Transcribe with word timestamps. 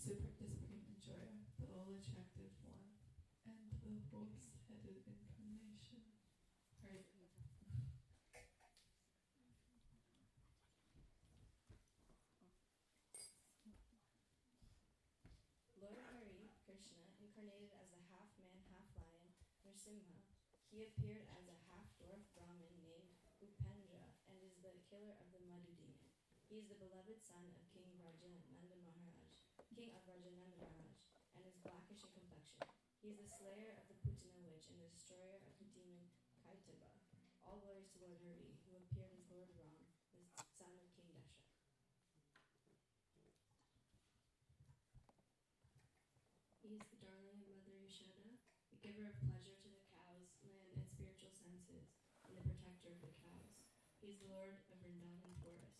Super 0.00 0.32
Supreme 0.32 0.80
Enjoyer, 0.96 1.44
the 1.60 1.68
all 1.76 1.92
attractive 1.92 2.48
one, 2.64 2.88
and 3.44 3.68
the 3.84 4.00
horse 4.08 4.48
headed 4.64 4.96
incarnation. 5.04 6.00
Right. 6.80 7.04
Lord 15.76 16.00
Hari, 16.00 16.48
Krishna, 16.64 17.04
incarnated 17.20 17.68
as 17.76 17.92
a 17.92 18.00
half 18.08 18.32
man, 18.40 18.56
half 18.72 18.88
lion, 18.96 19.28
Nrsimha, 19.68 20.16
he 20.72 20.88
appeared 20.88 21.28
as 21.36 21.44
a 21.44 21.60
half 21.68 21.84
dwarf 22.00 22.24
Brahmin 22.32 22.72
named 22.80 23.20
Upendra 23.44 24.16
and 24.32 24.40
is 24.48 24.56
the 24.64 24.72
killer 24.88 25.12
of 25.20 25.28
the 25.36 25.44
Madhu 25.44 25.76
demon. 25.76 26.08
He 26.48 26.56
is 26.56 26.72
the 26.72 26.80
beloved 26.80 27.20
son 27.20 27.44
of 27.52 27.62
King 27.70 27.86
Rajananda 28.00 28.80
Maharaj, 28.82 29.20
king 29.80 29.94
of 29.94 30.02
Rajananda 30.02 30.58
Maharaj, 30.58 30.98
and 31.38 31.46
is 31.46 31.49
blackish 31.64 32.04
in 32.04 32.12
complexion. 32.16 32.60
He 33.00 33.12
is 33.12 33.20
the 33.20 33.28
slayer 33.28 33.76
of 33.76 33.84
the 33.88 33.96
Putana 34.00 34.40
witch 34.48 34.68
and 34.68 34.80
the 34.80 34.88
destroyer 34.92 35.40
of 35.40 35.52
the 35.56 35.68
demon 35.72 36.08
Kaitaba. 36.44 36.88
All 37.44 37.60
glories 37.64 37.88
to 37.96 38.00
Lord 38.04 38.20
Hari, 38.20 38.52
who 38.68 38.76
appeared 38.76 39.12
as 39.16 39.24
Lord 39.32 39.48
Ram, 39.56 39.80
the 40.12 40.24
son 40.56 40.72
of 40.76 40.86
King 40.92 41.08
Dasha. 41.16 41.42
He 46.60 46.76
is 46.78 46.84
the 46.92 47.00
darling 47.02 47.40
of 47.42 47.48
Mother 47.50 47.74
Yashoda, 47.74 48.36
the 48.70 48.78
giver 48.84 49.08
of 49.08 49.16
pleasure 49.26 49.56
to 49.58 49.68
the 49.72 49.82
cows, 49.96 50.30
land, 50.46 50.76
and 50.76 50.86
spiritual 50.86 51.34
senses, 51.34 51.90
and 52.28 52.36
the 52.36 52.46
protector 52.46 52.94
of 52.94 53.00
the 53.02 53.10
cows. 53.24 53.58
He 53.98 54.14
is 54.14 54.20
the 54.22 54.30
Lord 54.30 54.54
of 54.70 54.76
Vrindavan 54.78 55.34
Forest, 55.42 55.79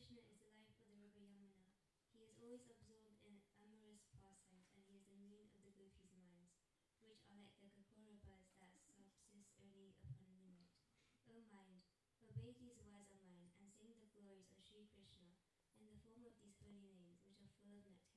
Krishna 0.00 0.24
is 0.32 0.40
the 0.40 0.56
life 0.56 0.72
of 0.80 0.88
the 0.88 0.96
river 0.96 1.20
Yamuna. 1.20 1.68
He 2.16 2.24
is 2.24 2.32
always 2.40 2.64
absorbed 2.72 3.20
in 3.20 3.36
amorous 3.60 4.08
pastimes 4.16 4.72
and 4.72 4.80
he 4.88 4.96
is 4.96 5.04
the 5.12 5.20
moon 5.28 5.52
of 5.52 5.60
the 5.60 5.76
gopis' 5.76 6.16
minds, 6.16 6.56
which 7.04 7.20
are 7.28 7.36
like 7.36 7.52
the 7.60 7.68
kakora 7.68 8.16
that 8.24 8.96
subsist 8.96 9.52
only 9.60 9.92
upon 9.92 10.16
moonlight. 10.24 10.72
O 11.28 11.44
mind, 11.52 11.84
obey 12.24 12.56
these 12.56 12.80
words 12.80 13.12
of 13.12 13.20
mine 13.28 13.52
and 13.60 13.68
sing 13.76 13.92
the 14.00 14.08
glories 14.16 14.48
of 14.48 14.64
Sri 14.64 14.88
Krishna 14.96 15.36
in 15.76 15.84
the 15.84 16.00
form 16.00 16.24
of 16.24 16.32
these 16.40 16.56
holy 16.64 16.96
names, 16.96 17.20
which 17.28 17.44
are 17.44 17.52
full 17.60 17.76
of 17.76 17.84
nectar. 17.84 18.09